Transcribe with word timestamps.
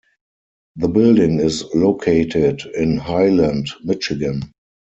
The 0.77 0.87
building 0.87 1.39
is 1.39 1.63
located 1.75 2.63
in 2.73 2.97
Highland, 2.97 3.67
Michigan. 3.83 4.51